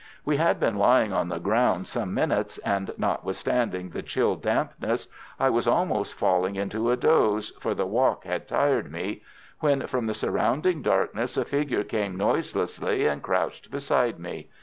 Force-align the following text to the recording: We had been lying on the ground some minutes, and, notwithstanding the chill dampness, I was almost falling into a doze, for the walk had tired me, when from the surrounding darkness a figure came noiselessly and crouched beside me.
We 0.25 0.37
had 0.37 0.59
been 0.59 0.79
lying 0.79 1.13
on 1.13 1.29
the 1.29 1.37
ground 1.37 1.87
some 1.87 2.11
minutes, 2.11 2.57
and, 2.65 2.89
notwithstanding 2.97 3.91
the 3.91 4.01
chill 4.01 4.35
dampness, 4.35 5.07
I 5.39 5.51
was 5.51 5.67
almost 5.67 6.15
falling 6.15 6.55
into 6.55 6.89
a 6.89 6.97
doze, 6.97 7.51
for 7.59 7.75
the 7.75 7.85
walk 7.85 8.23
had 8.23 8.47
tired 8.47 8.91
me, 8.91 9.21
when 9.59 9.85
from 9.85 10.07
the 10.07 10.15
surrounding 10.15 10.81
darkness 10.81 11.37
a 11.37 11.45
figure 11.45 11.83
came 11.83 12.15
noiselessly 12.17 13.05
and 13.05 13.21
crouched 13.21 13.69
beside 13.69 14.17
me. 14.17 14.49